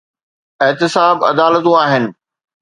احتساب 0.61 1.23
عدالتون 1.23 1.79
آهن. 1.83 2.13